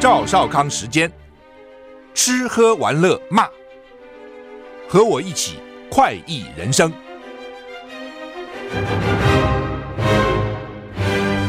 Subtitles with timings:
[0.00, 1.12] 赵少康时间，
[2.14, 3.46] 吃喝玩乐骂，
[4.88, 5.58] 和我一起
[5.90, 6.90] 快意人生。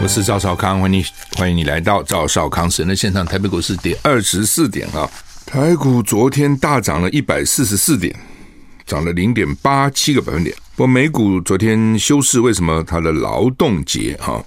[0.03, 1.05] 我是赵少康，欢迎你，
[1.37, 3.25] 欢迎你来到赵少康时的现场。
[3.25, 5.09] 台北股市跌二十四点啊，
[5.45, 8.13] 台股昨天大涨了一百四十四点，
[8.85, 10.53] 涨了零点八七个百分点。
[10.75, 12.83] 不过美股昨天休市，为什么？
[12.83, 14.43] 它的劳动节哈。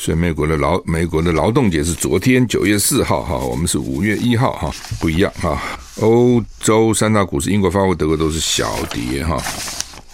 [0.00, 5.60] 所以美国的劳美国的劳动节是昨天九月四号哈，我们是五月一号哈，不一样哈。
[5.96, 9.36] 欧洲三大股市，英国、法国、德国都是小跌哈。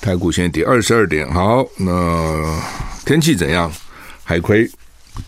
[0.01, 1.31] 台股现在跌二十二点。
[1.31, 2.63] 好，那
[3.05, 3.71] 天气怎样？
[4.25, 4.67] 海葵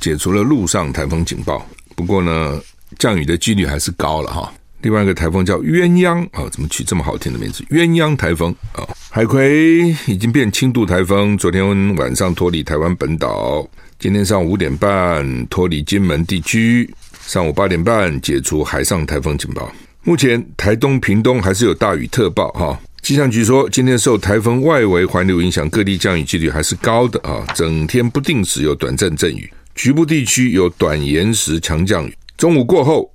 [0.01, 2.59] 解除了陆上台风警报，不过呢，
[2.99, 4.51] 降雨的几率还是高了哈。
[4.81, 7.63] 另外一个台风叫鸳鸯啊，怎么取这么好听的名字？
[7.65, 13.69] 鸳鸯台风啊，海葵已经变轻度台风，昨天晚上脱离台湾本岛。
[13.99, 16.89] 今天上午五点半脱离金门地区，
[17.27, 19.73] 上午八点半解除海上台风警报。
[20.03, 22.79] 目前台东、屏东还是有大雨特报哈。
[23.01, 27.43] 气象局说，今天受台风外围环流影响，各地降雨几率还是高的啊。
[27.55, 32.15] 整天不定时有短暂阵雨，局部地区有短延时强降雨。
[32.37, 33.11] 中午过后，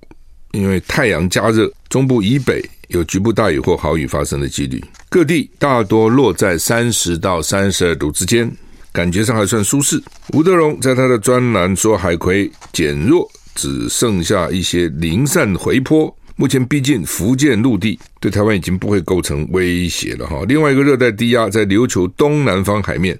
[0.51, 4.83] 因为太阳加热，中部以北有局部大雨或豪雨发生的几率。
[5.09, 8.51] 各地大多落在三十到三十二度之间。
[8.93, 10.01] 感觉上还算舒适。
[10.33, 16.15] 吴德荣在他的专栏说，海葵减弱，只剩下一些零散回波。
[16.37, 20.43] 目前逼近福建陆地，对台湾已经不会构成威胁了哈。
[20.47, 23.19] 另外一个热带低压在琉球东南方海面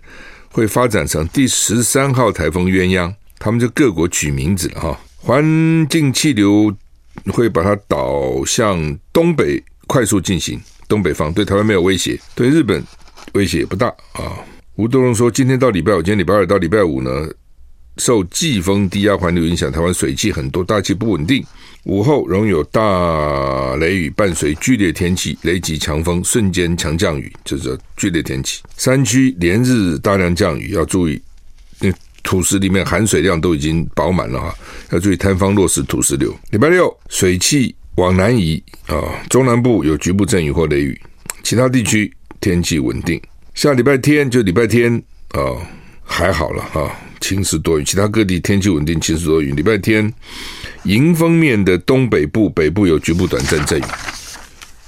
[0.50, 5.00] 会发展成第十三号台风鸳鸯，他们就各国取名字了哈。
[5.18, 6.74] 环境气流
[7.32, 12.84] 会把它导向东北快速进行，东北方对台湾没有威胁，对日本
[13.34, 14.34] 威胁也不大啊。
[14.76, 17.30] 吴德荣说：“今天到礼拜五，今天礼拜二到礼拜五呢，
[17.98, 21.46] 受季风低压环流影响，台湾水汽很多，大气不稳定。
[21.84, 28.62] 午后容有大雷雨，伴随剧烈天气，雷击强风，瞬间强降雨，就是剧烈天气。
[28.78, 31.22] 山区连日大量降雨，要注意，
[31.80, 31.92] 那
[32.24, 34.56] 土石里面含水量都已经饱满了哈，
[34.92, 36.34] 要注意塌方落石土石流。
[36.52, 38.96] 礼拜六水汽往南移啊，
[39.30, 41.02] 中南部有局部阵雨或雷雨，
[41.44, 43.22] 其他地区天气稳定。”
[43.54, 45.02] 下礼拜天就礼拜天
[45.34, 45.40] 啊、
[46.04, 46.90] 还好了哈，
[47.20, 49.56] 晴时多云，其他各地天气稳定，晴时多云。
[49.56, 50.12] 礼拜天
[50.84, 53.84] 迎风面的东北部、北部有局部短暂阵雨，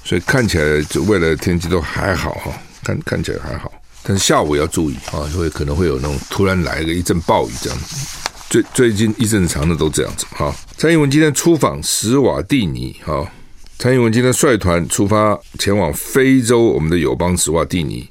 [0.04, 2.52] 所以看起来就未来的天气都还好哈，
[2.84, 3.72] 看看起来还好，
[4.02, 8.20] 但是下午要注意啊，会可能会有那种突然来个一阵暴雨这样子。
[8.50, 10.54] 最最近一阵长的都这样子哈。
[10.78, 13.30] 蔡英文今天出访史瓦蒂尼哈，
[13.78, 18.10] 蔡英文今天率团出发前往非洲，我们的友邦史瓦蒂尼。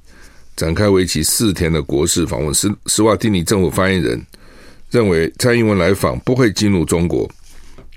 [0.56, 4.20] 展开为期四天的国事访问，斯斯瓦蒂尼政府发言人
[4.90, 7.28] 认为，蔡英文来访不会激怒中国，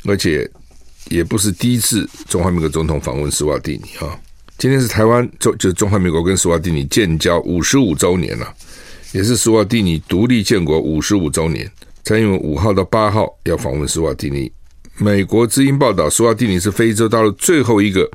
[0.06, 0.50] 而且
[1.10, 4.20] 也不是第一次中华民国总统访问斯瓦蒂尼哈。
[4.58, 8.54] 今天是台湾中就中华民国跟斯瓦蒂尼建交五十五周年了，
[9.12, 11.70] 也是斯瓦蒂尼独立建国五十五周年。
[12.06, 14.50] 蔡英文五号到八号要访问斯瓦蒂尼。
[14.98, 18.10] 美国之音报道，斯瓦蒂尼是非洲大陆最后一个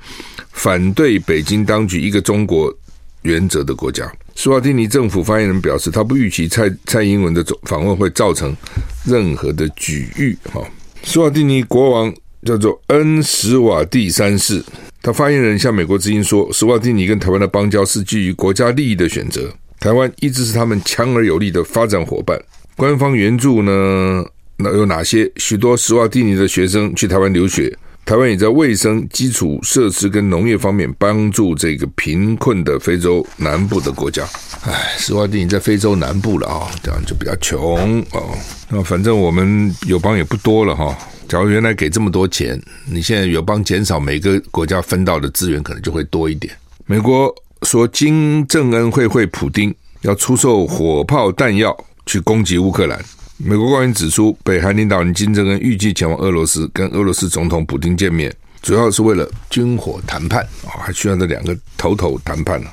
[0.53, 2.75] 反对北京当局一个中国
[3.21, 4.11] 原则的国家。
[4.43, 8.57] 史瓦蒂尼政府发言人表示，他不预期蔡蔡英文的访问会造成
[9.05, 10.35] 任何的举郁。
[10.45, 10.67] 哈，
[11.03, 12.11] 史瓦蒂尼国王
[12.47, 14.65] 叫做恩史瓦蒂三世，
[15.03, 22.43] 他发言人向美国之音说，史瓦蒂尼跟台湾的邦交是基于国家利益的选择，台湾一直是他们强而有力的发展伙伴。
[22.77, 24.25] 官方援助呢，
[24.57, 25.31] 那有哪些？
[25.37, 27.77] 许多斯瓦蒂尼的学生去台湾留学。
[28.11, 34.27] 台湾也在卫生基础设施跟农业方面帮助这个贫困的非洲南部的国家。
[34.63, 38.37] 唉，史瓦蒂尼在非洲南部了啊，这样就比较穷哦。
[38.69, 40.93] 那反正我们友邦也不多了哈。
[41.29, 46.53] 假如原来给这么多钱，你现在友邦减少，每个国家分到的资源可能就会多一点。
[46.87, 47.33] 美国
[47.63, 51.73] 说金正恩会会普丁要出售火炮弹药
[52.07, 53.01] 去攻击乌克兰。
[53.43, 62.69] 美国官员指出，北韩领导人金正恩预计前往俄罗斯跟俄罗斯总统普丁见面，主要是为了军火谈判啊，还需要这两个头头谈判呢。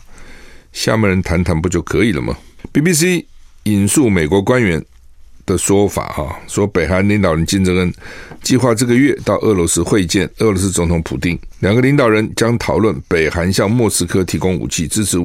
[0.74, 2.36] 下面人谈谈不就可以了吗
[2.74, 3.24] ？BBC
[3.64, 4.84] 引述美国官员
[5.46, 7.94] 的说法哈，说北韩领导人金正恩
[8.44, 15.18] 计划这个月到俄罗斯会见俄罗斯总统普丁，两个领导人将讨论北韩向莫斯科提供武器支持。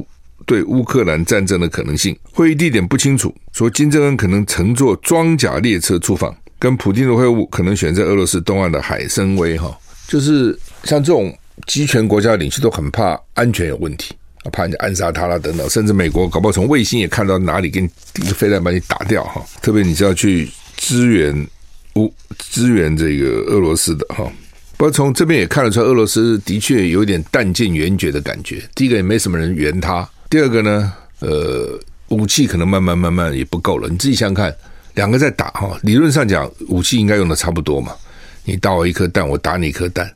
[0.45, 3.33] 对乌克兰战争的可能性，会议地点不清楚。
[3.51, 9.57] 说金正恩可能乘坐装甲列车出访，跟普京的会晤可能选在俄罗斯东岸的海参崴。
[9.57, 11.37] 哈，就是像这种
[11.67, 14.15] 集权国家领袖都很怕安全有问题，
[14.51, 15.69] 怕人家暗杀他啦等等。
[15.69, 17.89] 甚至美国搞不好从卫星也看到哪里给你
[18.23, 19.43] 一个飞弹把你打掉哈。
[19.61, 21.47] 特别你是要去支援
[21.95, 24.23] 乌支援这个俄罗斯的哈，
[24.77, 28.67] 不过从这边也看得出来，俄罗斯的确有点弹尽援绝的感觉。
[28.73, 33.87] 第一个也没什么人援他，第二个呢，呃，武器可能慢慢慢慢也不够了。
[33.87, 34.55] 你自己想想看，
[34.95, 37.91] 两个在打哈，理论上讲武器应该用的差不多嘛。
[38.43, 40.11] 你打我一颗弹，我打你一颗弹。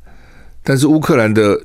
[0.64, 1.56] 但是乌克兰的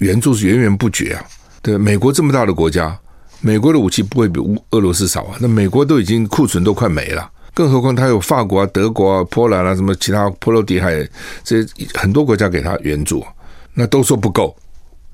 [0.00, 1.24] 援助是源源不绝啊！
[1.62, 2.94] 对，美国这么大的国家，
[3.40, 5.38] 美国的武器不会比乌俄罗斯少啊。
[5.40, 10.92] 那美国都已经库存都快没了，更何况他有法国啊、德国啊、波兰啊，什么其他波罗的海
[11.42, 13.24] 这些很多国家给他援助，
[13.72, 14.54] 那都说不够。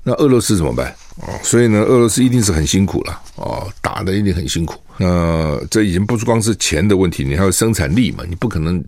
[0.03, 0.93] 那俄罗斯怎么办？
[1.19, 4.79] 哦，所以呢，俄罗斯一定是很辛苦了哦，打的一定很辛苦。
[4.97, 8.23] 那这已经不是光是钱的问题，你还有生产力嘛？
[8.27, 8.83] 你不可能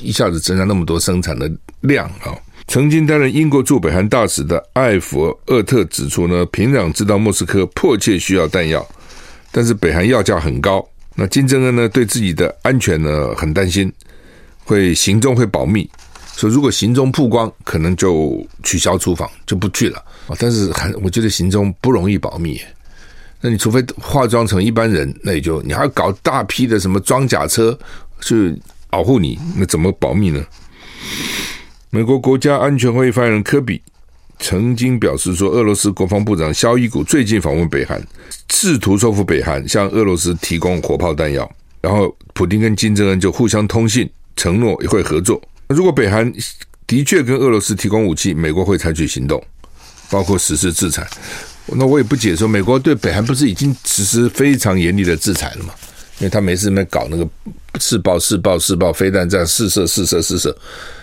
[0.00, 1.50] 一下子增加那么多生产的
[1.80, 2.34] 量啊。
[2.68, 8.86] 曾经担任英国驻北韩大使的艾弗厄特指出呢，平壤知道莫斯科迫切需要弹药，
[9.50, 10.88] 但是北韩要价很高。
[11.16, 13.92] 那金正恩呢，对自己的安全呢很担心，
[14.64, 15.90] 会行踪会保密，
[16.42, 20.34] 说如果行踪曝光，可能就取消出访，就不去了啊。
[20.40, 22.60] 但是还，我觉得行踪不容易保密。
[23.40, 27.78] 那你除非化妆成一般人，那也就你还要搞大批的什么装甲车
[28.20, 28.52] 去
[28.90, 30.44] 保护你，那怎么保密呢？
[31.90, 33.80] 美国国家安全会议发言人科比
[34.40, 38.04] 曾经表示说，俄罗斯国防部长肖伊古最近访问北韩，
[38.50, 41.48] 试图说服北韩向俄罗斯提供火炮弹药。
[41.80, 45.40] 然后，普丁跟金正恩就互相通信，承诺也会合作。
[45.72, 46.32] 如果北韩
[46.86, 49.42] 的确跟俄罗斯提供武器，美国会采取行动，
[50.10, 51.06] 包括实施制裁。
[51.66, 55.72] 那我也不解说，美国对北韩不是已经实施非常严厉的制裁了吗？
[56.18, 57.26] 因为他没事没搞那个
[57.80, 60.56] 试爆、试爆、试爆飞弹，这样试射、试射、试射。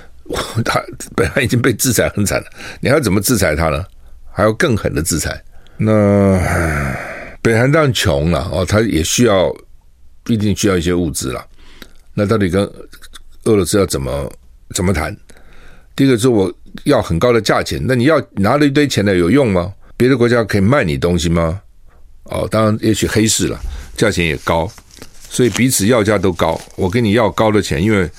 [0.64, 0.80] 他
[1.16, 2.48] 本来已经被制裁很惨了，
[2.80, 3.84] 你还要怎么制裁他呢？
[4.32, 5.44] 还要更狠的制裁？
[5.78, 6.40] 那
[7.42, 9.52] 北韩当然穷了哦，他也需要，
[10.24, 11.44] 毕竟需要一些物资了。
[12.14, 12.64] 那到底跟
[13.46, 14.32] 俄罗斯要怎么
[14.74, 15.16] 怎么谈？
[15.96, 19.74] 第一个是我要很高的价钱，那你要拿了一堆钱来有用吗？
[19.98, 21.62] 别的国家可以卖你东西吗？
[22.26, 23.60] 哦，当然也许黑市了，
[23.98, 24.72] 价钱也高，
[25.30, 26.60] 所以彼此要价都高。
[26.76, 28.10] 我跟你要高的钱，因为。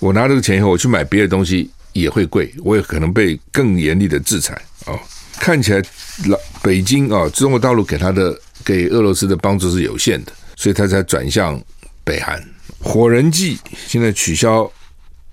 [0.00, 4.56] 我拿这个钱以后，我去买别的东西也会贵，我也可能被更严厉的制裁、
[4.86, 4.96] 哦！
[5.40, 5.82] 看起来
[6.28, 11.60] 老北京啊、哦，中国大陆给他的给俄罗斯的帮助是有限的，所以他才转向
[12.04, 12.40] 北韩。
[12.78, 13.58] 火人计
[13.88, 14.70] 现在取消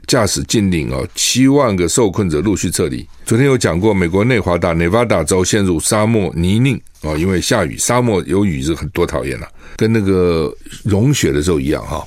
[0.07, 3.07] 驾驶禁令啊，七万个受困者陆续撤离。
[3.25, 9.47] 昨天有讲过，美国内华达、内华达州陷入沙漠泥泞、哦，因为下雨，沙漠有雨是很多讨厌了，
[9.77, 10.53] 跟那个
[10.83, 12.05] 融雪的时候一样哈。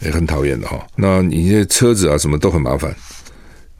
[0.00, 2.94] 也很讨厌的哈，那你这车子啊什么都很麻烦。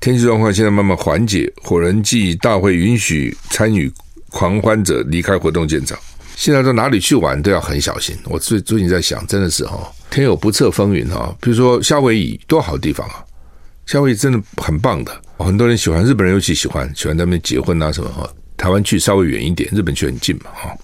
[0.00, 3.88] 天气状况现在慢慢缓解，火人祭大会允许参与
[4.28, 5.96] 狂欢者离开活动现场。
[6.34, 8.16] 现在到哪里去玩都要很小心。
[8.24, 11.32] 我最最近在想，真的是哈，天有不测风云哈。
[11.40, 13.24] 比如说夏威夷多好地方啊，
[13.88, 18.28] 夏威夷真的很棒的，很多人喜欢，日本人尤其喜欢，喜欢在那边结婚啊什么哈。
[18.54, 20.76] 台湾去稍微远一点，日本去很近嘛哈。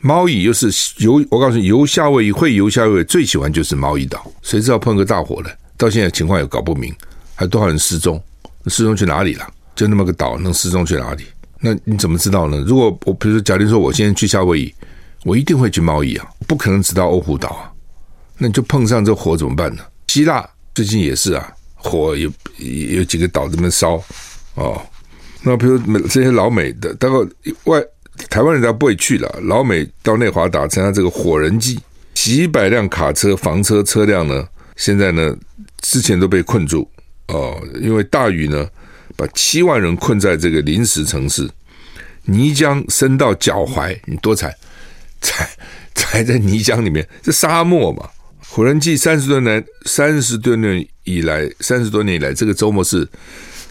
[0.00, 4.30] 猫蚁又是游，我告诉你，游夏威夷会游夏威夷最喜欢就是猫蚁岛。
[4.42, 5.50] 谁知道碰个大火了？
[5.76, 6.94] 到现在情况也搞不明，
[7.34, 8.22] 还多少人失踪？
[8.68, 9.44] 失踪去哪里了？
[9.74, 11.24] 就那么个岛，能失踪去哪里？
[11.58, 12.62] 那你怎么知道呢？
[12.64, 14.74] 如果我比如说，假定说我现在去夏威夷，
[15.24, 17.72] 我一定会去猫蚁啊，不可能只到欧胡岛啊。
[18.38, 19.82] 那你就碰上这火怎么办呢？
[20.06, 24.02] 希腊最近也是啊，火有有几个岛这么烧
[24.54, 24.84] 哦。
[25.42, 27.14] 那比如美这些老美的，大概
[27.64, 27.80] 外。
[28.30, 31.78] 台湾人家不会去了，老美到内华达参加这个火人祭，
[32.14, 35.36] 几百辆卡车、房车车辆呢，现在呢
[35.82, 36.90] 之前都被困住
[37.28, 38.66] 哦，因为大雨呢
[39.16, 41.46] 把七万人困在这个临时城市，
[42.24, 44.50] 泥浆深到脚踝，你多惨，
[45.20, 45.46] 踩
[45.94, 48.08] 踩在泥浆里面，这沙漠嘛。
[48.48, 53.08] 火人祭三十吨来，三十吨的以来，三十多年以来，这个周末是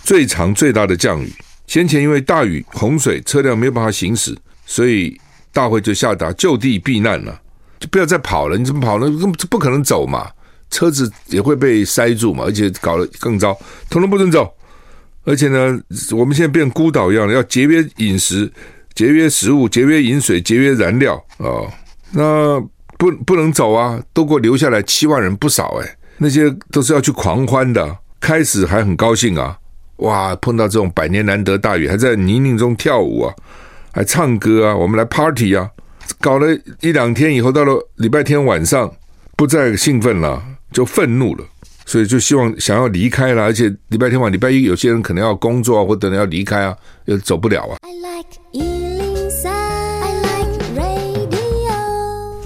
[0.04, 1.32] 最长最大的降雨。
[1.68, 5.20] 先前因为大雨洪水，车辆没有办法行驶，所以
[5.52, 7.42] 大会就下达就地避难了，
[7.80, 8.58] 就不要再跑了。
[8.58, 9.06] 你怎么跑呢？
[9.08, 10.30] 根本不可能走嘛，
[10.70, 13.54] 车子也会被塞住嘛，而且搞得更糟，
[13.90, 14.52] 统统不准走。
[15.24, 15.80] 而且呢，
[16.12, 18.52] 我们现在变孤岛一样的，要节约饮食、
[18.94, 21.74] 节约食物、节约饮水、节约燃料啊、哦。
[22.12, 22.62] 那
[22.98, 25.98] 不不能走啊，都给我留下来七万人，不少哎。
[26.18, 29.58] 那些都是要去狂欢的，开始还很高兴啊。
[29.98, 30.36] 哇！
[30.42, 33.34] 碰到这种百年难得大雨，还在泥泞中跳舞啊，
[33.94, 35.70] 还唱歌啊，我们来 party 啊！
[36.20, 36.48] 搞了
[36.82, 38.92] 一两天以后，到了礼拜天晚上，
[39.38, 40.44] 不再兴奋了，
[40.74, 41.46] 就愤怒了，
[41.86, 43.44] 所以就希望想要离开了。
[43.44, 47.78] 而且礼拜天晚、礼拜一，有些人可能要工作啊，或者要离开啊，又走不了啊。
[47.82, 48.75] I like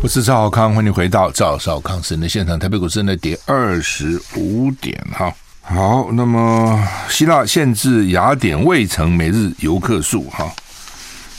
[0.09, 2.57] 是赵少康，欢迎回到赵少康时间的现场。
[2.57, 5.31] 台北股市呢跌二十五点哈。
[5.61, 10.51] 好，那么希腊限制雅典卫城每日游客数哈。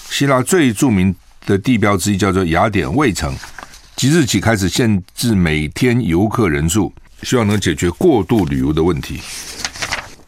[0.08, 1.12] 希腊最著名
[1.44, 3.34] 的地标之一叫做雅典卫城，
[3.96, 6.92] 即日起开始限制每天游客人数，
[7.24, 9.20] 希望能解决过度旅游的问题。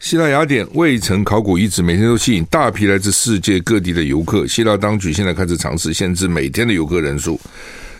[0.01, 4.45] 希腊雅典卫城考古遗址每天都吸引大批来自世界各地的游客。
[4.45, 7.39] 希腊当局现在开始尝试限制每天的游客人数，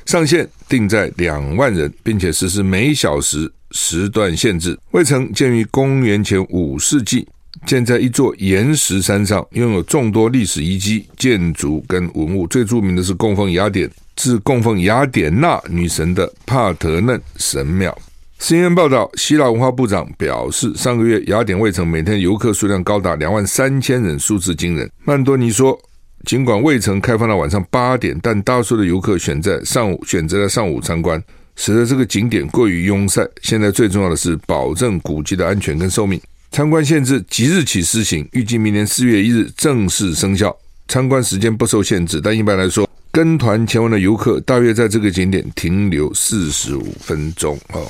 [0.06, 4.78] 上限定在两万人，并且实施每小时时段限制。
[4.92, 7.28] 卫城建于公元前五世纪，
[7.66, 12.46] 建在一座岩石山上，拥有众多历史遗迹、建筑跟文物。
[12.48, 17.98] 最著名的是供奉雅典，是供奉雅典娜女神的帕特嫩神庙。
[18.40, 24.92] CNN 报道，希腊文化部长表示，上个月雅典卫城每天游客数量高达两万三千人，数字惊人。
[25.06, 25.80] 曼多尼说，
[26.26, 31.22] 尽管未城开放到晚上八点，但大多数的游客选在上午选择在上午参观，
[31.56, 33.30] 使得这个景点过于拥塞。
[33.42, 36.20] 现在最重要的是保证古迹的安全跟寿命。
[36.52, 40.56] 参观限制即日起施行，预计明年四月一日正式生效。
[40.88, 47.88] 参观时间不受限制，但一般来说，跟团前往的游客大约在这个景点停留四十五分钟哦。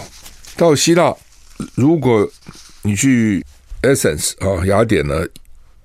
[0.56, 1.14] 到希腊，
[1.76, 2.28] 如果
[2.82, 3.44] 你去
[3.82, 5.26] Essence 啊，雅典呢，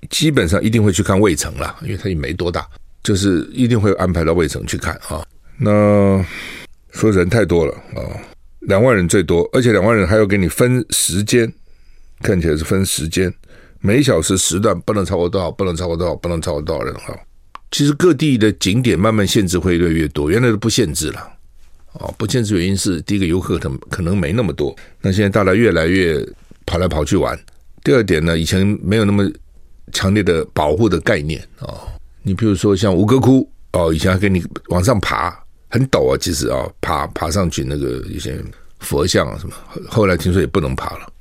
[0.09, 2.67] 基本上一定会去看卫城了，因为它也没多大，
[3.03, 5.25] 就是一定会安排到卫城去看啊。
[5.57, 6.23] 那
[6.91, 8.01] 说人太多了啊，
[8.61, 11.51] 两万人最多，而且两万人还要给你分时间，
[12.21, 13.33] 看起来是分时间，
[13.81, 17.13] 每小时时段不能超过多少，不能超过多少，不能超过多少人哈。
[17.71, 21.31] 其实各地的景点慢慢限制会越来越多，原来都不限制了。
[21.93, 26.23] 哦，不限制原因是第一个游客可可能没那么多，那现在大家越来越
[26.65, 27.37] 跑来跑去玩。
[27.83, 29.29] 第二点呢，以前没有那么
[29.91, 31.77] 强烈的保护的概念哦。
[32.23, 35.37] 你比如说像吴哥窟哦，以前还给你往上爬，
[35.69, 38.41] 很陡啊，其实啊，爬爬上去那个一些
[38.79, 39.53] 佛像啊什么，
[39.87, 41.13] 后来听说也不能爬了。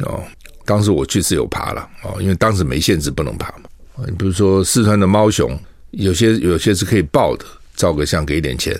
[0.00, 0.22] 哦，
[0.64, 3.64] 当时我去是有爬了哦，因为当时没限制不能爬嘛。
[4.06, 5.58] 你比如说四川的猫熊，
[5.90, 7.44] 有些有些是可以抱的。
[7.76, 8.76] 照个相给一点钱，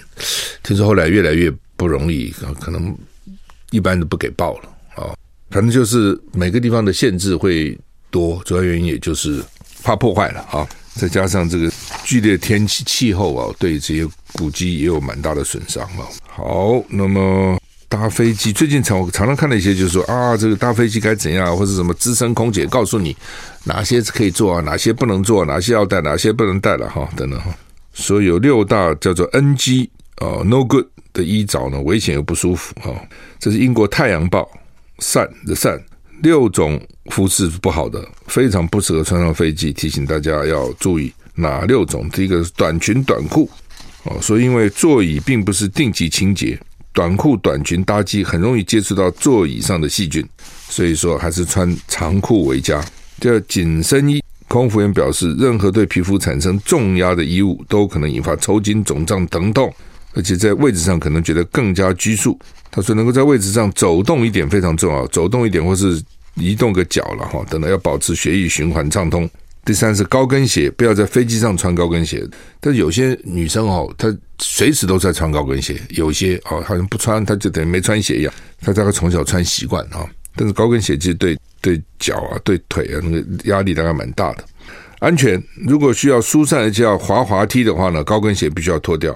[0.60, 2.92] 听说后来越来越不容易，可能
[3.70, 5.14] 一般都不给报了啊。
[5.50, 7.78] 反正就是每个地方的限制会
[8.10, 9.42] 多，主要原因也就是
[9.82, 10.66] 怕破坏了啊。
[10.94, 11.70] 再加上这个
[12.04, 16.02] 剧烈天气气候啊，对这些古迹也有蛮大的损伤啊。
[16.26, 17.56] 好，那么
[17.88, 23.16] 搭飞机最近常我常常看到一些，就是说啊，这个搭飞机该怎样，或者什么资深空姐告诉你
[23.62, 27.56] 哪些是可以做啊，哪些不能做，哪些要带，哪些不能带了哈，等等哈。
[27.94, 32.92] 所以有六大叫做 NG 啊 No Good 的衣着呢，危险又不舒服哈。
[33.38, 34.42] 这是英国《太阳报》
[34.98, 35.80] 善的善
[36.22, 42.08] 六种肤质不好的，非常不适合穿上飞机，提醒大家要注意哪六种。
[42.10, 43.48] 第一个是短裙短裤
[44.04, 46.58] 哦，所以因为座椅并不是定期清洁，
[46.92, 50.26] 短裤短裙搭机很容易接触到座椅上的细菌，
[50.68, 52.84] 所以说还是穿长裤为佳。
[53.20, 54.22] 第二紧身衣。
[54.50, 59.70] 空服员表示，任何对皮肤产生重压的衣物都可能引发抽筋、肿胀、疼痛，
[60.14, 62.38] 而且在位置上可能觉得更加拘束。
[62.70, 66.02] 他说，能够在位置上走动一点非常重要，走动一点或是
[66.34, 69.28] 移动个脚了哈，等等要保持血液循环畅通。
[69.64, 72.26] 第三是高跟鞋，不要在飞机上穿高跟鞋。
[72.60, 78.32] 但有些女生哦，她随时都在穿高跟鞋，有些哦好像不穿，她就等于没穿鞋一样。
[78.60, 81.36] 她大概从小穿习惯哈，但是高跟鞋其实对。
[81.60, 84.44] 对脚啊，对腿啊，那个压力大概蛮大的。
[85.00, 89.12] 安全，如果需要疏散而且要滑滑梯的话呢，高跟鞋必须要脱掉，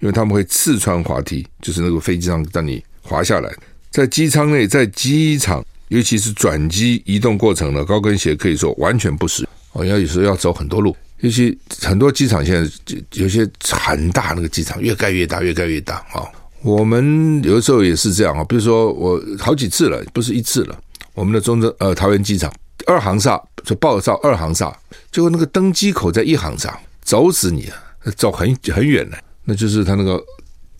[0.00, 3.52] 因为他们会刺穿滑梯，就是那个飞机上让你滑下来。
[3.90, 9.46] 在机舱内，在机场，尤其是转机移动过程呢，高跟鞋可以说完全不实。
[9.72, 12.70] 哦，要有时候要走很多路，尤其很多机场现在
[13.12, 16.26] 有些很大，那个机场越盖越大，越盖越大啊。
[16.62, 20.78] 我们有的时候也是这样啊，比如说我好几次了，不是一次了。
[21.14, 22.52] 我们的中正呃桃园机场
[22.86, 24.74] 二航厦就报到二航厦，
[25.10, 27.76] 结果那个登机口在一航厦，走死你啊！
[28.16, 29.16] 走很很远呢，
[29.50, 30.22] 那就是他那个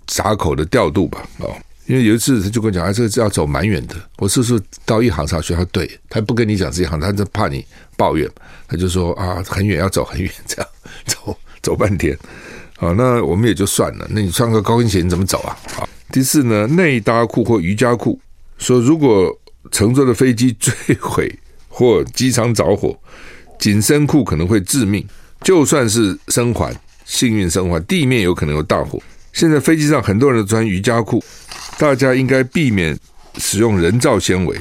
[0.06, 1.28] 闸口的调度吧？
[1.40, 1.52] 哦，
[1.86, 3.96] 因为有一次他就跟我讲，啊，这个要走蛮远的。
[4.18, 5.52] 我是不是到一航上去？
[5.54, 8.30] 他对，他不跟你讲这一航，他就怕你抱怨，
[8.68, 10.70] 他就说啊，很远，要走很远，这样
[11.06, 12.16] 走走半天。
[12.76, 14.06] 好，那我们也就算了。
[14.10, 15.58] 那你穿个高跟鞋你怎么走啊？
[15.74, 18.20] 好，第四呢，内搭裤或瑜伽裤，
[18.56, 19.36] 说如果。
[19.70, 21.30] 乘坐的飞机坠毁
[21.68, 22.98] 或机舱着火，
[23.58, 25.06] 紧身裤可能会致命。
[25.42, 26.74] 就算是生还，
[27.10, 29.02] 幸运生还，地面有可能有大火。
[29.32, 31.22] 现在飞机上很多人都穿瑜伽裤，
[31.76, 32.96] 大家应该避免
[33.36, 34.56] 使用人造纤维，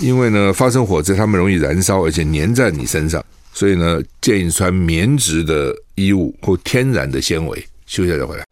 [0.00, 3.22] 因为呢，发生火灾它们容易燃烧，而且粘在你身上。
[3.52, 7.58] 所以呢，建议穿棉质的衣物或天然的纤维。
[7.86, 8.44] 休息一下再回来。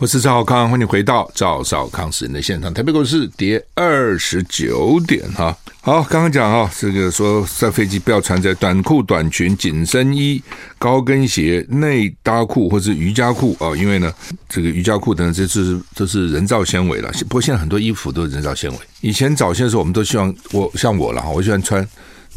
[0.00, 2.72] 我是赵少康，欢迎回到赵少康时人的现场。
[2.72, 5.56] 台北股市跌二十九点哈。
[5.80, 10.40] 好，刚刚讲哈，这个说在飞机不要穿在短裤、短裙、紧身衣、
[10.78, 14.14] 高跟鞋、内搭裤或是瑜伽裤啊，因为呢，
[14.48, 17.10] 这个瑜伽裤等等，这是都是人造纤维了。
[17.22, 18.78] 不过现在很多衣服都是人造纤维。
[19.00, 21.84] 以前早些的时候，我们都希望我像我了哈，我喜欢穿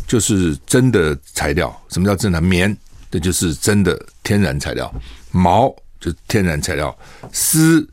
[0.07, 1.71] 就是真的材料。
[1.89, 2.41] 什么叫真的？
[2.41, 2.75] 棉，
[3.11, 4.91] 这就是真的天然材料，
[5.29, 5.71] 毛。
[6.01, 6.93] 就天然材料，
[7.31, 7.87] 丝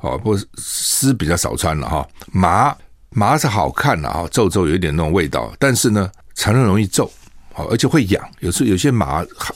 [0.00, 2.04] 哦，不丝比较少穿了哈。
[2.32, 2.76] 麻
[3.10, 7.08] 麻是好看的哈，皱皱有一点那种味道，但是呢，常常容易皱，
[7.54, 8.20] 好而且会痒。
[8.40, 9.54] 有时候有些麻好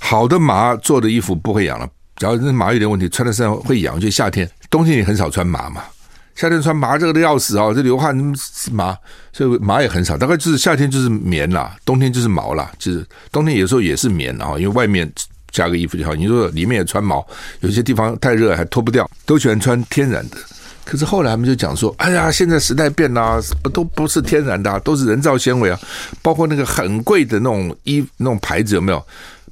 [0.00, 4.00] 好的麻做的衣服不会痒了，只要那麻有点问题，穿在身上会痒。
[4.00, 5.84] 就夏天冬天也很少穿麻嘛，
[6.34, 8.12] 夏天穿麻热的要死啊，这流汗
[8.72, 8.98] 麻，
[9.32, 10.18] 所以麻也很少。
[10.18, 15.08] 大概就是夏天就是棉啦，冬天就是毛啦，就是冬天有时候也是棉啊，因为外面。
[15.54, 16.14] 加个衣服就好。
[16.14, 17.26] 你说里面也穿毛，
[17.60, 20.36] 有些地方太热还脱不掉，都喜欢穿天然的。
[20.84, 23.40] 可是后来他们就讲说：“哎呀，现在时代变了，
[23.72, 25.80] 都不是天然的，都是人造纤维啊。
[26.20, 29.02] 包括那个很贵的那种衣那种牌子有没有？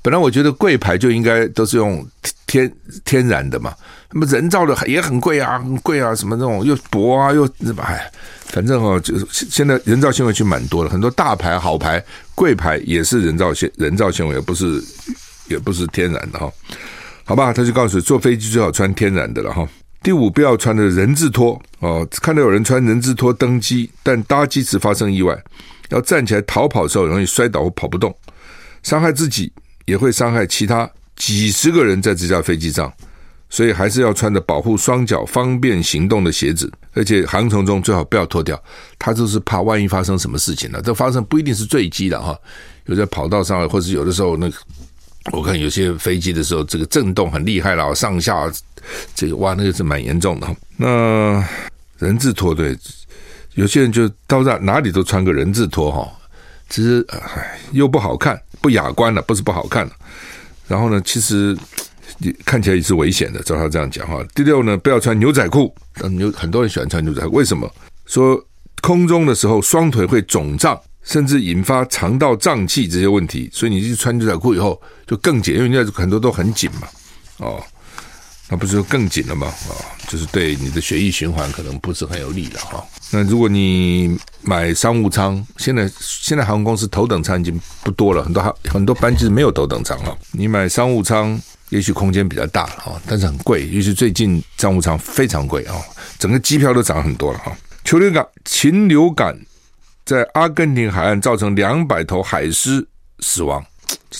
[0.02, 2.06] 本来我觉得贵牌就应该都是用
[2.46, 2.70] 天
[3.06, 3.72] 天然的嘛，
[4.10, 8.12] 那么人造的也很贵啊，很贵啊，什么那种又薄啊又什么哎，
[8.44, 12.04] 反正哦，就是现在人造纤维就蛮多了，很多大牌好牌
[12.34, 14.84] 贵牌也是人造纤人造纤维，不是。”
[15.48, 16.52] 也不是天然的哈，
[17.24, 19.68] 好吧，他就告诉你，坐飞机最好穿天然的了哈。
[20.02, 25.40] 第五，不要穿的人字拖哦，看到有人穿人字拖登机，但搭机时发生意外，
[25.90, 28.12] 要站起来逃跑的时候容易摔倒或跑不动，
[28.82, 29.52] 伤害自己
[29.84, 32.92] 也会伤害其他几十个人在这架飞机上，
[33.48, 38.60] 所以还是要穿着保护双脚、方便行动的鞋子，而且航程中最好不要脱掉，
[38.98, 40.82] 他就是怕万一发生什么事情了。
[40.82, 42.36] 这发生不一定是坠机的哈，
[42.86, 44.56] 有在跑道上，或者有的时候那个。
[45.30, 48.50] 我看有些飞机的时候，这个震动很厉害了，上下
[49.14, 50.56] 这个哇，那个是蛮严重的。
[50.76, 51.46] 那
[51.98, 52.76] 人字拖对，
[53.54, 56.12] 有些人就到哪哪里都穿个人字拖哈，
[56.68, 59.92] 其实唉又不好看，不雅观了，不是不好看了。
[60.66, 61.56] 然后呢，其实
[62.18, 64.24] 你看起来也是危险的，照他这样讲哈。
[64.34, 65.72] 第六呢，不要穿牛仔裤，
[66.18, 67.72] 有很多人喜欢穿牛仔裤，为什么？
[68.06, 68.44] 说
[68.80, 70.78] 空中的时候双腿会肿胀。
[71.02, 76.88] 甚至引发肠道胀气这些问题，所以你去穿牛仔裤以后就更紧，因为牛仔裤很多都很紧嘛，
[77.38, 77.62] 哦，
[78.48, 79.52] 那不是就更紧了吗？
[79.68, 79.74] 哦，
[80.08, 82.84] 就是对你的血液循环可能不是很有利了哈、哦。
[83.10, 90.16] 那如果你买商务舱，现在现在航空公司头等舱已经不多了，很多航很多班机是没有头等舱了。
[90.30, 91.38] 你买商务舱，
[91.70, 95.74] 也许空间比较大了哈，但是很贵，尤其最近商务舱非常贵啊，
[96.18, 97.56] 整个机票都涨很多了哈。
[97.84, 99.38] 禽流感，禽流感。
[100.04, 102.86] 在阿根廷海岸造成两百头海狮
[103.20, 103.64] 死亡，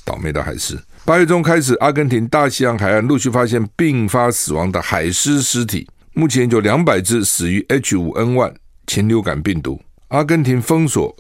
[0.05, 0.79] 倒霉的海狮。
[1.05, 8.55] 八月中开始，阿根廷大西洋海岸陆续发现并发死亡的海狮尸体，目前有两百只死于 H5N1
[8.87, 9.81] 禽流感病毒。
[10.09, 11.15] 阿根廷封锁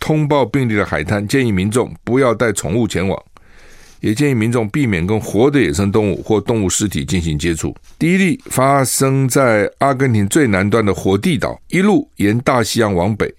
[0.00, 3.22] 通报病例的海滩，建议民众不要带宠物前往，
[4.00, 7.76] 也建议民众避免跟活的野生动物或动物尸体进行接触。
[7.98, 13.34] 第一例发生在阿根廷最南端的火地岛，一路沿大西洋往北。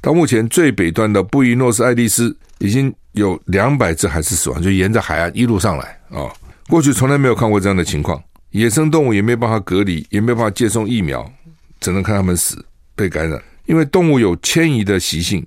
[0.00, 6.30] 到目前最北端的布宜诺斯艾利斯已经有两百只海狮死亡，就沿着海岸一路上来啊、
[6.68, 11.30] 过去从来没有看过这样的情况，野生动物也没办法隔离，也没办法接种疫苗，
[11.80, 13.40] 只能看它们死被感染。
[13.66, 15.46] 因为动物有迁移的习性，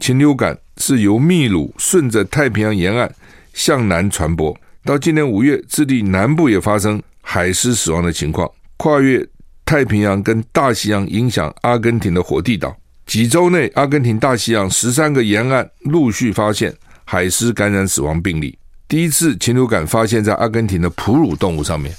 [0.00, 3.14] 禽流感是由秘鲁顺着太平洋沿岸
[3.52, 4.56] 向南传播。
[4.84, 9.24] 到今年五月，智利南部也发生海狮死亡的情况，跨越
[9.64, 12.74] 太平洋跟大西洋，影响阿根廷的火地岛。
[13.10, 16.72] 几周内，阿根廷大西洋十三个沿岸陆续发现
[17.04, 18.56] 海狮感染死亡病例。
[18.86, 21.92] 第一次禽流感发现在阿根廷的哺乳动物上面。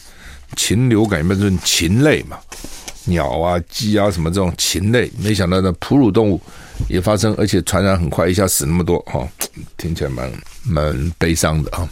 [0.55, 2.37] 禽流感一般是禽类嘛，
[3.03, 6.39] 鸟啊、鸡啊什么这种禽类，没想到那哺乳动物
[6.87, 9.27] 也发生，而且传染很快，一下死那么多哈，
[9.75, 10.31] 听起来蛮
[10.63, 11.89] 蛮悲伤的啊。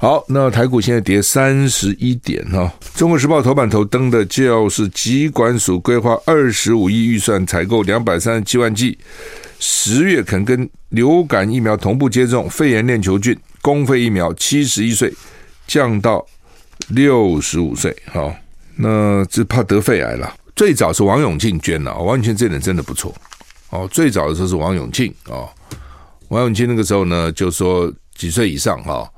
[0.00, 2.72] 好，那台股现在跌三十一点哈。
[2.94, 8.96] 中国时报头版头登的就是疾管署规划二十五亿预算采购两百三十七万剂，
[9.58, 15.12] 十月肯跟流感疫苗同步接种，肺炎链球菌公费疫苗七十一岁
[15.66, 16.24] 降到
[16.90, 17.92] 六十五岁。
[18.06, 18.32] 好，
[18.76, 20.32] 那只怕得肺癌了。
[20.54, 23.12] 最早是王永庆捐的，王永庆这点真的不错
[23.70, 23.88] 哦。
[23.90, 25.48] 最早的时候是王永庆哦，
[26.28, 29.10] 王永庆那个时候呢，就说几岁以上哈。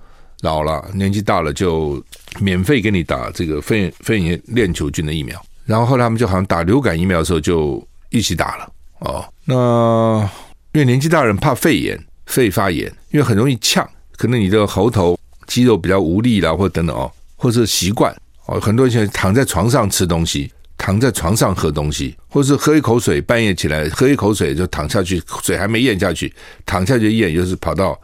[0.43, 2.03] 老了，年纪大了就
[2.39, 9.25] 免费给你打这个肺肺炎链球菌的疫苗，然后后来他们就好像打流感疫苗的时候就一起打了哦。
[9.45, 10.31] 那
[10.73, 18.15] 因为年纪大人怕肺炎、肺发炎，因为很容易呛，可能你的喉头肌肉比较无力啦，或等等哦，或者是习惯
[18.47, 26.33] 哦，很多人现在躺在床上吃东西，躺在床上喝东西，或是喝一口水，半夜起来喝一口水就躺下去，水还没咽下去，
[26.65, 28.01] 躺下去咽，就是跑到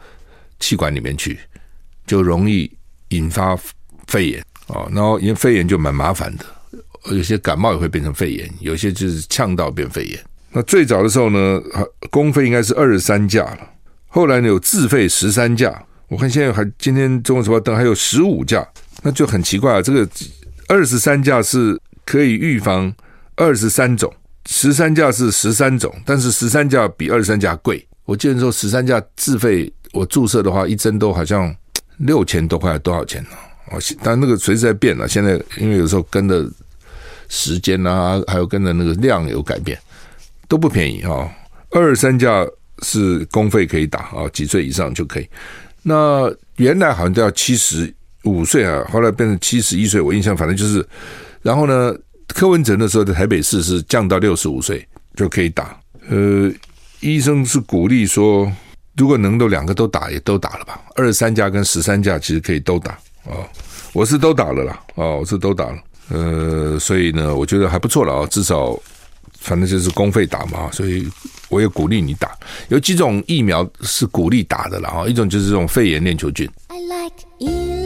[0.59, 1.39] 气管里面去，
[2.07, 2.71] 就容易
[3.09, 3.55] 引发
[4.07, 4.89] 肺炎哦。
[4.91, 6.45] 然后因为肺炎就蛮麻烦的，
[7.15, 10.19] 有些感冒也会变成肺炎，有些就是呛到变肺炎。
[10.51, 11.61] 那最早的时候呢，
[12.09, 13.59] 公费应该是二十三价了，
[14.07, 15.83] 后来呢有自费十三价。
[16.07, 18.65] 我看现在还今天中国时报登还有十五价，
[19.03, 19.81] 那就很奇怪啊。
[19.81, 20.09] 这个
[20.69, 22.91] 二十三价是可以预防
[23.35, 24.11] 二十三种，
[24.45, 27.85] 十三价是十三种，但是十三价比二十三价贵。
[28.05, 31.53] 我记得说十三价自费我注射的话，一针都好像
[31.97, 33.29] 六千多块，多少钱呢？
[33.71, 35.07] 哦，但那个随时在变了。
[35.07, 36.49] 现在因为有时候跟着
[37.27, 39.77] 时间啊，还有跟着那个量有改变，
[40.47, 41.29] 都不便宜啊。
[41.71, 42.47] 二三价
[42.81, 45.27] 是公费可以打啊，几岁以上就可以。
[45.83, 49.99] 那原来好像都要七十五岁啊，后来变成七十一岁。
[49.99, 50.87] 我印象反正就是，
[51.41, 51.93] 然后呢，
[52.27, 55.77] 柯文哲那时候在台北市是降到六十五岁就可以打。
[56.09, 56.49] 呃，
[57.01, 58.49] 医生是鼓励说，
[58.97, 60.81] 如果能够两个都打，也都打了吧。
[60.95, 63.47] 二十三架跟十三架其实可以都打哦，
[63.93, 65.77] 我是都打了啦，哦，我是都打了。
[66.09, 68.77] 呃，所以呢，我觉得还不错了啊，至少
[69.39, 71.07] 反正就是公费打嘛，所以。
[71.49, 76.45] 我也鼓励你打，有几种疫苗是鼓励打的啦哈，一种就是这种肺炎链球菌。
[76.67, 77.76] I like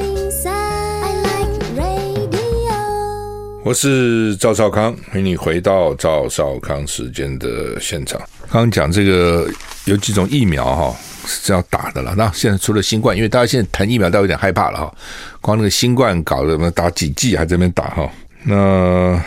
[3.71, 8.19] 我是赵少康，欢迎你回到赵少康时间的现场。
[8.51, 9.49] 刚刚讲这个
[9.85, 10.93] 有几种疫苗哈
[11.25, 14.93] 是这样打的了，那现在除了新冠，因为大家现在谈疫苗都有点害怕了哈，
[15.39, 18.11] 光那个新冠搞的什么打几剂还在那边打哈，
[18.43, 19.23] 那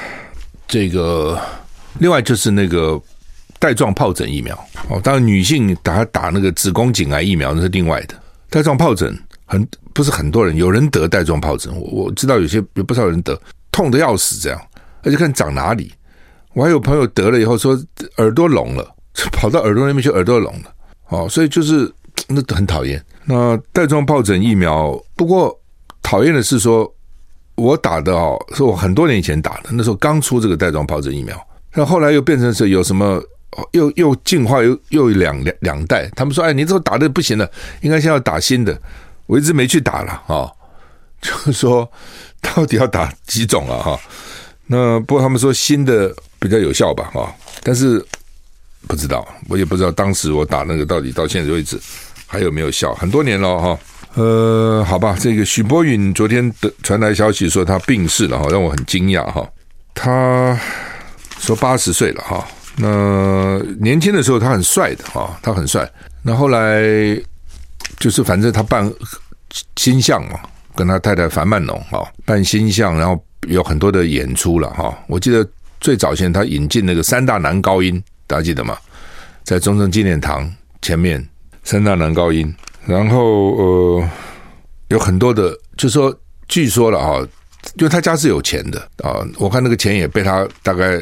[0.69, 1.41] 这个
[1.99, 3.01] 另外就是那个。
[3.59, 4.55] 带状疱疹疫苗
[4.91, 8.15] 哦，当然女性打打那个子宫颈癌疫苗那是另外的。
[8.51, 13.41] 带状疱疹很不是很多人，有人得带状疱疹，我我知道有些有不少人得，
[13.75, 14.61] 痛得要死这样，
[15.03, 15.93] 而且看长哪里。
[16.53, 17.77] 我还有朋友得了以后说
[18.19, 18.95] 耳朵聋了，
[19.35, 20.73] 跑到耳朵那边去耳朵聋了
[21.09, 21.93] 哦，所以就是
[22.29, 23.05] 那很讨厌。
[23.25, 25.59] 那带状疱疹疫苗，不过
[26.01, 26.95] 讨厌的是说，
[27.57, 31.37] 我打的哦，是我很多年以前打的，那时候刚出这个带状疱疹疫苗，
[31.73, 33.21] 那后来又变成是有什么。
[33.71, 37.49] 又又进化又又两两两代，他们说：“哎，你这个打的不行了，
[37.83, 38.77] 应该先要打新的。”
[39.27, 40.51] 我一直没去打了啊、
[41.23, 41.89] 就是说
[42.45, 43.83] 到底要打几种啊？
[43.83, 44.01] 哈，
[44.67, 47.11] 那不过他们说新的比较有效吧？
[47.13, 48.05] 哈，但是
[48.87, 51.81] 不知道，我也不知道当时我打那个到底到现在为止
[52.27, 52.95] 还有没有效？
[52.95, 53.79] 很多年了哈。
[54.15, 59.45] 呃，好吧，这个许博允昨天的传来消息说他病逝了哈，让我很惊讶哈。
[59.93, 60.57] 他
[61.41, 62.47] 说八十岁了哈。
[62.77, 65.91] 那年轻的时候他很帅的哈，他很帅。
[66.23, 66.81] 那后来
[67.99, 68.89] 就是反正他办
[69.77, 70.39] 星象嘛，
[70.75, 74.97] 跟他太太樊曼农啊办星象，然后有很多的演出了哈。
[75.07, 75.47] 我记得
[75.81, 78.77] 最早先他引进那个三大男高音，大家记得吗？
[79.43, 81.25] 在中正纪念堂前面
[81.63, 82.55] 三大男高音，
[82.87, 84.11] 然后呃
[84.89, 86.15] 有很多的，就说
[86.49, 87.21] 据说了啊，
[87.77, 91.01] 因为他家是有钱的啊，我看那个钱也被他大概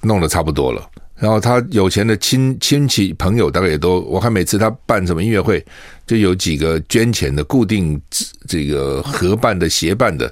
[0.00, 0.88] 弄得差不多了。
[1.16, 5.64] 然后他有钱的亲亲戚朋友大概也都，我看每次他办什么音乐会，
[6.06, 8.00] 就有几个捐钱的固定
[8.48, 10.30] 这个合办的协办的，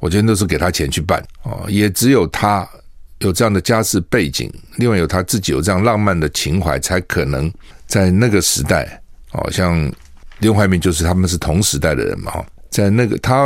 [0.00, 1.64] 我觉得都是给他钱去办哦。
[1.68, 2.68] 也只有他
[3.20, 7.50] 有这样的家世背景，另外有他自己有这样浪漫的情怀，才可能
[7.86, 9.00] 在那个时代
[9.32, 9.90] 哦，像
[10.40, 13.44] 林怀民就是他们是同时代的人嘛，在那个他，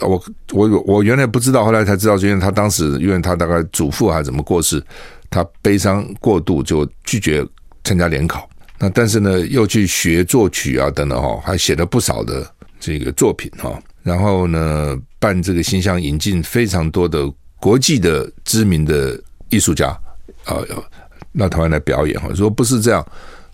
[0.00, 4.82] 我我我原来不知道，后来才知道，因为他当时因为他大概祖父还是怎么过世。
[5.30, 7.44] 他悲伤过度，就拒绝
[7.84, 8.48] 参加联考。
[8.78, 12.46] 那但是呢，又去学作曲啊，等等哈，还写了不少的
[12.78, 13.78] 这个作品哈。
[14.02, 17.26] 然后呢，办这个星象，引进非常多的
[17.58, 19.88] 国际的知名的艺术家
[20.44, 20.58] 啊，
[21.38, 22.28] 到台湾来表演哈。
[22.34, 23.02] 说不是这样，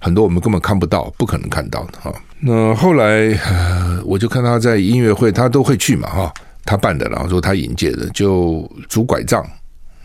[0.00, 2.12] 很多我们根本看不到，不可能看到的哈。
[2.40, 3.38] 那后来
[4.04, 9.40] 我就看他在音乐会，他都会去嘛哈，他办的，然后说他引荐的，就拄拐杖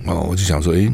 [0.05, 0.91] 啊，我就想说，诶。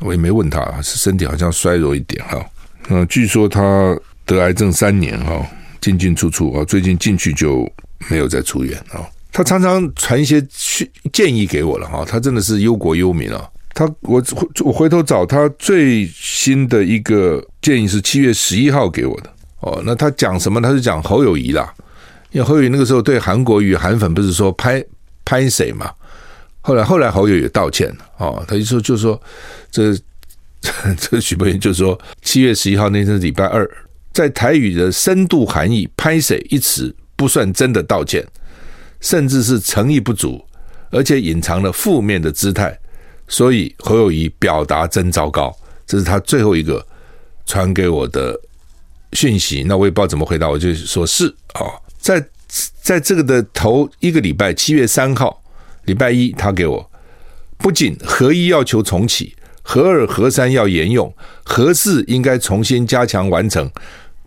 [0.00, 2.44] 我也没问他，是身体好像衰弱一点哈。
[2.88, 5.44] 嗯，据说他得癌症三年哈，
[5.80, 7.70] 进进出出啊，最近进去就
[8.08, 9.02] 没有再出院啊。
[9.32, 10.42] 他常常传一些
[11.12, 13.48] 建议给我了哈，他真的是忧国忧民啊。
[13.74, 14.22] 他我
[14.64, 19.80] 我回头找他最新的一个建议是七月十一号给我的哦。
[19.84, 20.60] 那他讲什么？
[20.60, 21.72] 他是讲侯友谊啦，
[22.32, 24.82] 因为侯友谊那个时候对韩国语韩粉不是说拍
[25.24, 25.92] 拍谁嘛？
[26.60, 29.20] 后来，后来侯友也道歉了哦，他就说，就说
[29.70, 29.96] 这
[30.98, 33.68] 这许博允就说，七月十一号那天是礼拜二，
[34.12, 38.26] 在台语的深度含义，拍谢一词不算真的道歉，
[39.00, 40.44] 甚至是诚意不足，
[40.90, 42.78] 而且隐藏了负面的姿态，
[43.28, 45.56] 所以侯友宜表达真糟糕。
[45.86, 46.84] 这是他最后一个
[47.46, 48.38] 传给我的
[49.12, 49.62] 讯息。
[49.62, 51.64] 那我也不知道怎么回答，我就说是啊，
[51.98, 52.22] 在
[52.82, 55.42] 在这个的头一个礼拜，七月三号
[55.88, 56.90] 礼拜一，他给我
[57.56, 63.68] 不仅核一要求重启，核二、核三要沿用，核四应该重新加强完成。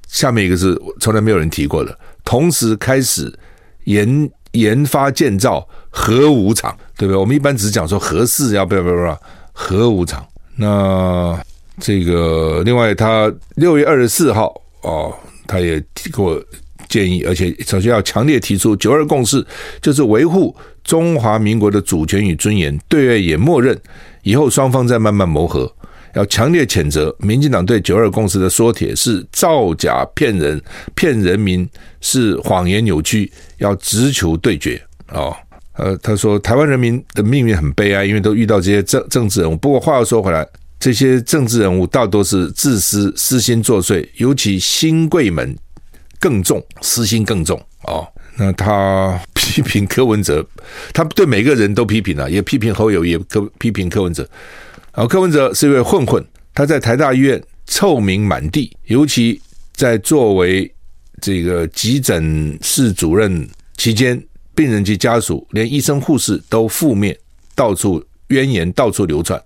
[0.08, 3.32] 下面一个是从来没有人提过的，同时开始
[3.84, 7.18] 研研发建造核五厂，对不对？
[7.18, 9.22] 我们一般只讲说核四要不要不要不要
[9.54, 10.26] 核五厂。
[10.56, 11.40] 那
[11.80, 15.16] 这个另外，他六月二十四号哦，
[15.48, 16.44] 他也提过
[16.90, 19.46] 建议，而且首先要强烈提出九二共识，
[19.82, 23.80] 就是维护中华民国的主权与尊严，对外也默认，
[24.24, 25.72] 以后双方再慢慢磨合。
[26.14, 30.62] 要强烈谴责民进党对九二共识的缩帖是造假骗人，
[30.94, 31.66] 骗人民
[32.02, 34.82] 是谎言扭曲，要直球对决
[35.14, 35.34] 哦。
[35.78, 39.56] 呃，他说台湾人民的命运很悲哀，因为都遇到这些政政治人物。
[39.56, 40.46] 不过话又说回来，
[40.78, 45.56] 这些政治人物大多是自私、私心作祟，尤其新贵们
[46.20, 48.06] 更重，私心更重哦。
[48.36, 49.18] 那他
[49.52, 50.46] 批评柯文哲，
[50.94, 53.20] 他对每个人都批评了，也批评侯友宜，也
[53.60, 54.26] 批评柯文哲。
[54.94, 59.42] 好，柯文哲是一位混混，他在台大医院臭名满地，尤其
[59.76, 60.74] 在作为
[61.22, 64.22] 这个急诊室主任期间，
[64.56, 67.18] 病人及家属连医生护士都负面，
[67.54, 69.42] 到处冤言到处流传，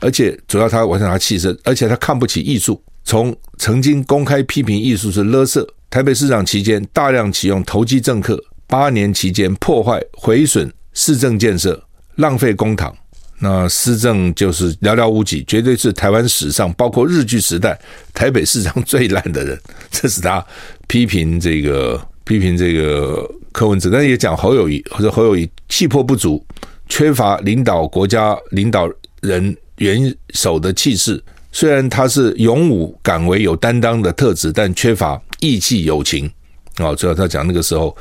[0.00, 11.82] 而且主要他完成他气声，而且他看不起艺术，从曾经公开批评艺术是垃圾，台北市长期间大量启用投机政客，八年期间破坏毁损市政建设，
[12.16, 12.92] 浪费公帑。
[13.38, 17.78] 那施政就是寥寥无几，绝对是台湾史上包括日据时代
[18.14, 19.60] 台北市长 最烂的人。
[19.90, 20.44] 这是他
[20.88, 26.42] 批评这个批评这个柯文哲，但也讲侯友谊或者侯友谊气魄不足，
[26.88, 31.22] 缺乏领导国家领导人元首的气势。
[31.52, 36.30] 虽然他是勇武敢为有担当的特质，但缺乏义气友情。
[36.78, 37.96] 哦，主要他讲那个时候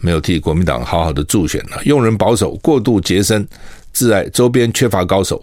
[0.00, 3.46] 没有替国民党好好的助选了，用人保守，过度洁身。
[3.92, 5.40] 自爱，周边缺乏高手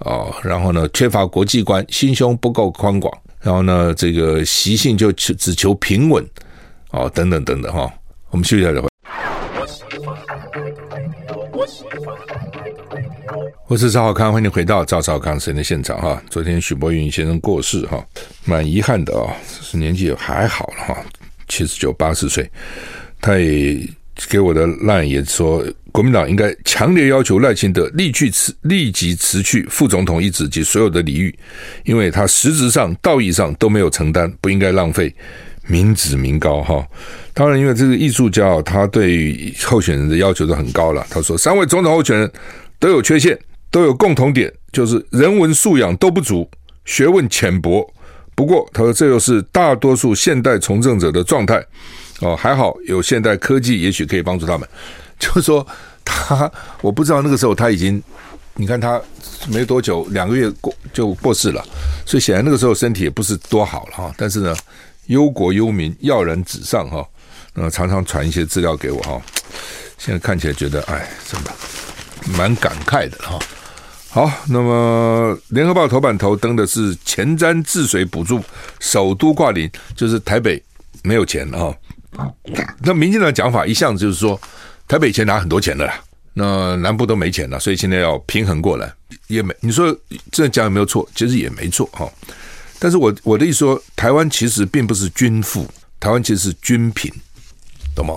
[0.00, 6.26] 哦，然后呢，缺乏国际观，心胸不够宽广，然后呢，这个习性就只只求平稳
[6.90, 7.92] 哦，等等等等哈、哦，
[8.30, 8.88] 我们休息一下再回。
[13.68, 16.20] 我是赵少康，欢迎回到赵少康时间的现场哈。
[16.28, 18.04] 昨天许博云先生过世哈，
[18.44, 21.04] 蛮遗憾的啊，是年纪也还好了哈，
[21.48, 22.50] 七十九八十岁，
[23.20, 23.78] 他也。
[24.30, 31.36] 给我的赖也说，国民党应该强烈要求赖清德立即辞立即辞去副总统一职及所有的礼遇，
[31.84, 35.12] 因为他实质上、道义上都没有承担，不应该浪费
[35.66, 36.86] 民脂民膏哈。
[37.32, 41.04] 当然，因为这个艺术家他对候选人的要求都很高了。
[41.10, 42.30] 他说，三位总统候选人
[42.78, 43.36] 都有缺陷，
[43.68, 46.48] 都有共同点，就是人文素养都不足，
[46.84, 47.92] 学问浅薄。
[48.34, 51.64] 不过，他说这又是大多数现代从政者的状态。
[52.20, 54.68] 哦，还好有现代科技，也许可以帮助他们。
[55.18, 55.66] 就是说，
[56.04, 58.02] 他我不知道那个时候他已经，
[58.54, 59.00] 你看他
[59.48, 61.64] 没多久，两个月过就过世了，
[62.06, 64.14] 所以显然那个时候身体也不是多好了哈。
[64.16, 64.56] 但是呢，
[65.06, 67.04] 忧国忧民，跃然纸上哈。
[67.54, 69.20] 呃，常常传一些资料给我哈。
[69.96, 71.52] 现在看起来觉得，哎，真的
[72.36, 73.38] 蛮感慨的哈。
[74.14, 78.40] 好，那么联合报头版头登的是前瞻治水补助，
[78.78, 80.62] 首都挂零，就是台北
[81.02, 81.76] 没有钱了哈。
[82.82, 84.40] 那民进党讲法一向就是说，
[84.86, 86.00] 台北以前拿很多钱的啦，
[86.32, 88.88] 那南部都没钱了，所以现在要平衡过来，
[89.26, 89.92] 也没你说
[90.30, 91.04] 这讲有没有错？
[91.16, 92.08] 其实也没错哈。
[92.78, 97.12] 但是我我的意思说，台湾其实并不是均富，台湾其实是均贫，
[97.96, 98.14] 懂吗？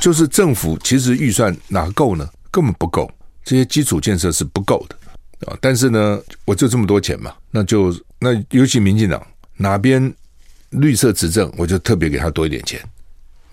[0.00, 2.28] 就是政府其实预算哪够呢？
[2.50, 3.08] 根本不够，
[3.44, 4.97] 这些基础建设是不够的
[5.46, 5.56] 啊。
[5.60, 9.24] 但是呢，我就这么多钱嘛，那就那尤其民进党
[9.56, 10.12] 哪边
[10.70, 12.80] 绿色执政，我就特别给他多一点钱。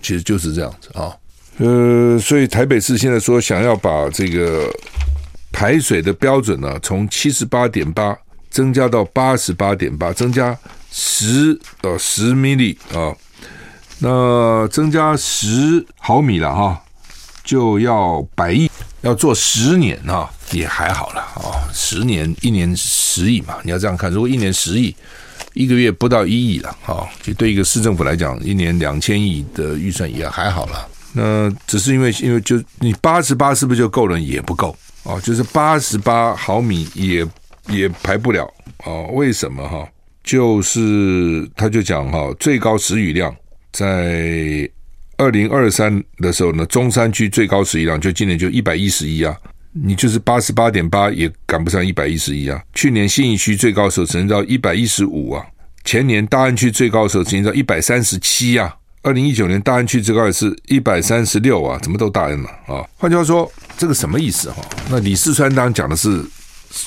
[0.02, 1.16] 其实就是这样子啊，
[1.58, 4.72] 呃，所以台北市现在说想要把这个
[5.52, 8.16] 排水的标准呢，从七十八点八
[8.52, 10.56] 增加到八十八点八，增加
[10.92, 13.16] 十呃十米里啊，
[13.98, 16.84] 那增加十毫米了哈，
[17.44, 18.70] 就要百亿，
[19.02, 24.96] 要做十年啊，也还好了啊，十年一年十亿嘛，你要这样看，如果一年十亿。
[25.54, 30.86] 一个月不到一亿了，哈，就对一个市政府来讲，一年两千亿的预算也还好了。
[31.14, 34.20] 那只是因为，因为就你八十八是不是就够了？
[34.20, 37.26] 也不够哦，就是八十八毫米也
[37.70, 38.46] 也排不了
[38.84, 39.10] 哦。
[39.14, 39.88] 为什么哈？
[40.26, 43.34] 就是他就讲哈，最高时雨量
[43.72, 44.70] 在
[45.16, 49.34] 二零二三的时候呢，中山区最高时雨量就今年就一百一十一啊，
[49.84, 52.62] 你就是八十八点八也赶不上一百一十一啊。
[52.74, 55.46] 去年信义区最高时候曾经到一百一十五啊，
[55.84, 58.74] 前年大安区最高时候曾经到一百三十七啊。
[59.02, 62.82] 二零一九年大安区最高也是一百三十六啊，怎么都大安了啊？
[62.98, 64.66] 换句话说，这个什么意思哈？
[64.90, 66.24] 那李四川当然讲的是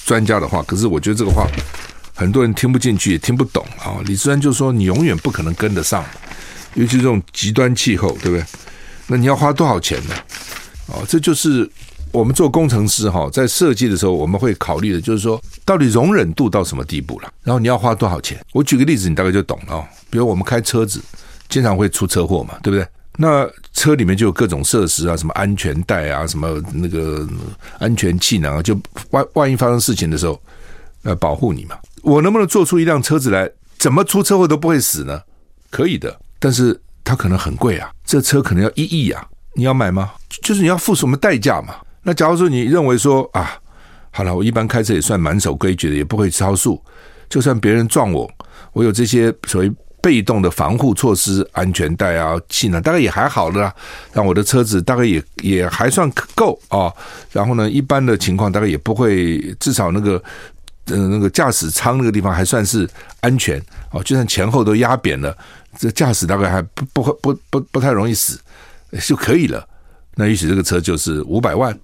[0.04, 1.46] 专家的话，可是我觉得这个话
[2.14, 4.02] 很多人听不进去，也听不懂啊。
[4.04, 6.04] 李四川就说你永远不可能跟得上，
[6.74, 8.44] 尤其这种极端气候，对不对？
[9.06, 10.14] 那你要花多少钱呢？
[10.86, 11.70] 哦，这就是
[12.12, 18.38] 我们做工程师哈，在设计的时候我们会考虑的，就是说到底容忍度到什么地步了，然后你要花多少钱？
[18.52, 19.84] 我举个例子，你大概就懂了。
[20.10, 21.02] 比如我们开车子。
[21.50, 22.86] 经常会出车祸嘛，对不对？
[23.16, 27.26] 那车里面就有各种设施啊，什么安全带啊，什么那个
[27.78, 28.78] 安全气囊啊，就
[29.12, 30.38] 万万一发生事情的时候，
[31.04, 31.74] 呃，保护你嘛。
[32.02, 35.22] 我能不能做出一辆车子来，怎么出车祸都不会死呢？
[35.70, 40.12] 可以的，但是它可能很贵啊，这车可能要一亿啊，你要买吗？
[40.42, 41.76] 就是你要付什么代价嘛？
[42.08, 43.60] 那假如说你认为说啊，
[44.10, 46.82] 好了，我一般开车也算蛮守规矩的，也不会超速，
[47.28, 48.26] 就算别人撞我，
[48.72, 49.70] 我有这些所谓。
[50.00, 53.74] 被动的防护措施，安全带啊、气囊，大概也还好了啦。
[54.12, 56.90] 让我的车子大概也也还算够啊、
[57.32, 60.22] 然后呢，一般的情况大概也不会，至少那个
[60.86, 62.88] 嗯、那个驾驶舱那个地方还算是
[63.20, 64.00] 安全哦。
[64.04, 65.36] 就算前后都压扁了，
[65.76, 68.38] 这驾驶大概还不不会不不，不太容易死
[69.04, 69.66] 就可以了。
[70.14, 71.76] 那也许这个车就是五百万、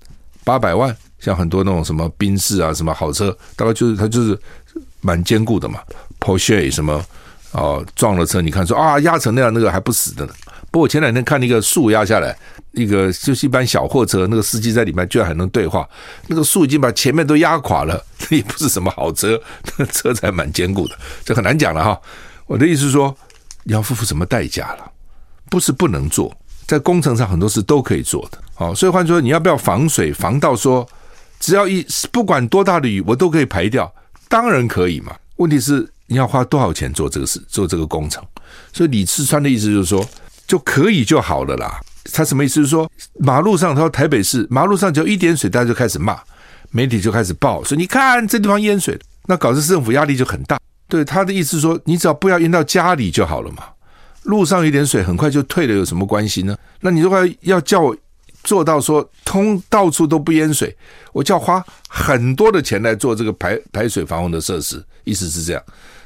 [0.44, 4.38] 八百万，像很多那种什么宾士啊、什么好车，大概就是它就是
[5.00, 5.80] 蛮坚固的嘛
[6.20, 7.04] ，Porsche 什么。
[7.52, 10.32] 哦，撞了车，你看说啊，压成那样，那个还不死的呢。
[10.72, 12.36] 不过我前两天看那个树压下来，
[12.72, 15.88] 一个就是一般小货车，那个司机在里面居然还能对话。
[16.26, 19.40] 那个树已经把前面都压垮了，那也不是什么好车，
[19.78, 21.96] 那车才蛮坚固的，这很难讲了哈。
[22.46, 23.16] 我的意思是说，
[23.62, 24.90] 你要付出什么代价了？
[25.48, 28.38] 不是不能做，在工程上很多事都可以做的。
[28.54, 30.86] 好，所以换句话说，你要不要防水，防到说，
[31.40, 33.92] 只要一不管多大的雨，我都可以排掉，
[34.28, 35.14] 当然可以嘛。
[35.36, 35.88] 问题是。
[36.06, 38.22] 你要花多少钱做这个事，做这个工程？
[38.74, 40.06] 所以李四川的意思就是说，
[40.46, 41.80] 就可以就好了啦。
[42.12, 42.60] 他什么意思？
[42.60, 42.88] 是说，
[43.20, 46.20] 马路上，他说台北市马路上只要一点水，大家就开始骂，
[46.70, 50.60] 媒体就开始报，说你看这地方淹水，那搞得政府压力就很大。
[50.88, 53.64] 对他的意思说，你只要不要淹到家里就好了嘛。
[54.24, 56.56] 路上一点水很快就退了，有什么关系呢？
[56.80, 57.96] 那你如果要叫我
[58.42, 60.74] 做到说通到处都不淹水，
[61.12, 65.62] 我就要花很多的钱来做这个排排水防洪的设施，意思是这样。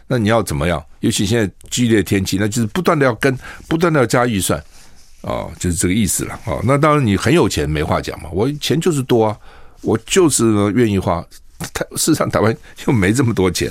[0.07, 0.83] 那你要怎么样？
[1.01, 3.37] 尤其现在剧烈天气，那就是不断的要跟，
[3.69, 4.63] 不断的要加预算，
[5.23, 6.61] 哦，就是这个意思了，哦。
[6.65, 8.31] 那当然你很有钱，没话讲嘛。
[8.33, 9.37] 我钱就是多啊，
[9.83, 11.25] 我就是愿意花。
[11.75, 13.69] 台事实上台湾又没这么多钱，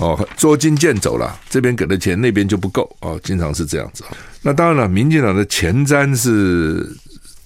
[0.00, 1.38] 哦，捉襟见肘了。
[1.48, 4.02] 这边给的钱，那边就不够，哦，经常是这样子。
[4.42, 6.90] 那当然了，民进党的前瞻是，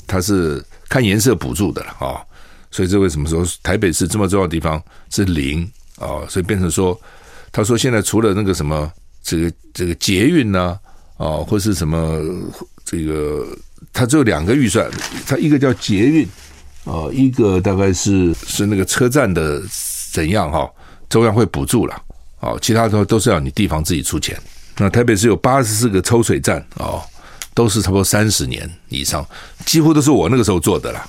[0.07, 2.23] 他是看颜色补助的了，啊，
[2.71, 5.62] 所以这为什么说台北市这么重要的地方是零
[5.99, 6.99] 啊，所以变成说。
[7.57, 10.77] 他说：“现在除了那个什么，这个这个捷运呐，
[11.17, 12.21] 啊，或是什么
[12.85, 13.47] 这个，
[13.93, 14.90] 他只有两个预算，
[15.25, 16.27] 他一个叫捷运，
[16.83, 19.62] 啊，一个大概是是那个车站的
[20.12, 20.69] 怎样哈，
[21.09, 22.03] 中央会补助了，
[22.45, 24.39] 哦，其他的都是要你地方自己出钱。
[24.77, 27.03] 那台北市有八十四个抽水站，哦，
[27.55, 29.27] 都是差不多三十年以上，
[29.65, 31.07] 几乎都是我那个时候做的啦，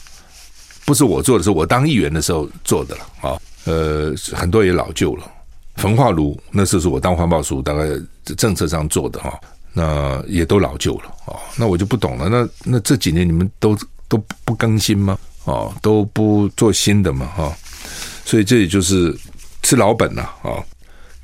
[0.86, 5.32] 不是我做的，是我当议员的时候做的了，啊，呃，很多也老旧了。”
[5.76, 7.84] 焚化炉，那时候是我当环保署大概
[8.38, 9.38] 政策上做的哈，
[9.74, 12.30] 那也都老旧了哦，那我就不懂了。
[12.30, 15.17] 那那这几年你们都都不更新吗？
[15.43, 17.54] 哦，都不做新的嘛哈，
[18.24, 19.13] 所以这也就是
[19.63, 20.63] 吃老本了啊。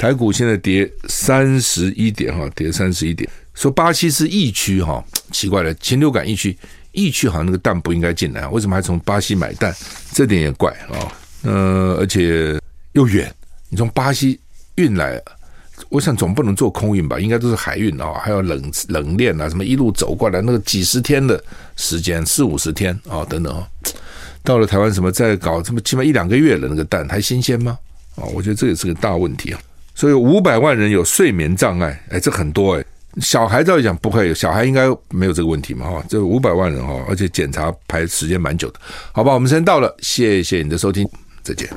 [0.01, 3.29] 台股现在跌三十一点哈，跌三十一点。
[3.53, 6.57] 说巴西是疫区哈，奇怪了，禽流感疫区，
[6.91, 9.71] 疫区好像那个蛋不应该进来，为什么还从巴西买蛋？
[10.11, 11.13] 这点也怪啊。
[11.43, 12.59] 呃，而且
[12.93, 13.31] 又远。
[13.69, 14.39] 你从巴西
[14.73, 15.21] 运来，
[15.89, 17.19] 我想总不能做空运吧？
[17.19, 21.39] 应该都是海运啊，还有冷冷链啊，什么一路走过来，那个几十天的
[21.75, 23.67] 时间，四五十天啊，等等啊，
[24.43, 27.77] 到了台湾什么再搞这么起码一两个月了，那个蛋还新鲜吗？
[28.15, 29.61] 啊，我觉得这也是个大问题啊。
[30.01, 32.83] 所以五百万人有睡眠障碍，哎，这很多哎。
[33.21, 35.87] 小孩照理讲不会有，小孩应该没有这个问题嘛？
[35.87, 38.79] 哈，这五百万人哈，而且检查排时间蛮久的，
[39.11, 39.31] 好吧？
[39.31, 41.07] 我们时间到了，谢谢你的收听，
[41.43, 41.69] 再见。